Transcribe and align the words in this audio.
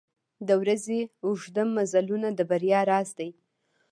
•د 0.47 0.49
ورځې 0.61 0.99
اوږده 1.25 1.63
مزلونه 1.77 2.29
د 2.33 2.39
بریا 2.49 2.79
راز 2.91 3.09
دی. 3.19 3.29